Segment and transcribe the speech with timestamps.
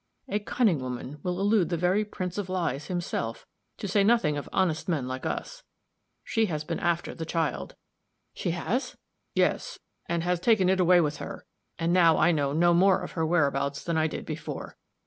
[0.27, 3.45] A cunning woman will elude the very Prince of Lies, himself,
[3.77, 5.61] to say nothing of honest men like us.
[6.23, 7.75] She has been after the child."
[8.33, 8.97] "She has?"
[9.35, 9.77] "Yes.
[10.07, 11.45] And has taken it away with her.
[11.77, 14.75] And now I know no more of her whereabouts than I did before.